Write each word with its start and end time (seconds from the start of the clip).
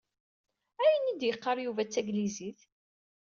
Ayen 0.83 1.09
i 1.21 1.27
yeqqar 1.27 1.57
Yuba 1.61 1.83
taglizit? 1.93 2.59